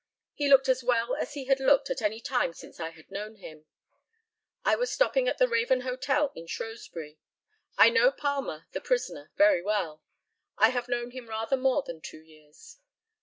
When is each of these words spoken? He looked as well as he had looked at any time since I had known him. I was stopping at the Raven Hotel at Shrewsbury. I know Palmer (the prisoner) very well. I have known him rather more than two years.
He 0.33 0.49
looked 0.49 0.67
as 0.67 0.83
well 0.83 1.13
as 1.15 1.35
he 1.35 1.45
had 1.45 1.59
looked 1.59 1.91
at 1.91 2.01
any 2.01 2.19
time 2.19 2.53
since 2.55 2.79
I 2.79 2.89
had 2.89 3.11
known 3.11 3.35
him. 3.35 3.67
I 4.65 4.75
was 4.75 4.91
stopping 4.91 5.27
at 5.27 5.37
the 5.37 5.47
Raven 5.47 5.81
Hotel 5.81 6.33
at 6.35 6.49
Shrewsbury. 6.49 7.19
I 7.77 7.91
know 7.91 8.11
Palmer 8.11 8.65
(the 8.71 8.81
prisoner) 8.81 9.31
very 9.35 9.61
well. 9.61 10.01
I 10.57 10.69
have 10.69 10.89
known 10.89 11.11
him 11.11 11.29
rather 11.29 11.55
more 11.55 11.83
than 11.83 12.01
two 12.01 12.23
years. 12.23 12.79